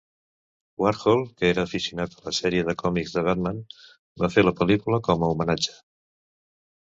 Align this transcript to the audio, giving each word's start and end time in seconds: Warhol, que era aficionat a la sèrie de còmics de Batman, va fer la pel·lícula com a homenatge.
Warhol, 0.83 1.19
que 1.41 1.49
era 1.55 1.65
aficionat 1.67 2.15
a 2.15 2.23
la 2.27 2.31
sèrie 2.37 2.63
de 2.69 2.73
còmics 2.79 3.13
de 3.17 3.23
Batman, 3.27 3.59
va 4.23 4.29
fer 4.37 4.45
la 4.47 4.55
pel·lícula 4.61 5.01
com 5.09 5.27
a 5.27 5.29
homenatge. 5.35 5.77